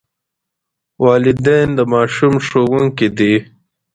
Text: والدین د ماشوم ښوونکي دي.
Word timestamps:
والدین 1.05 1.67
د 1.77 1.79
ماشوم 1.93 2.33
ښوونکي 2.45 3.07
دي. 3.17 3.35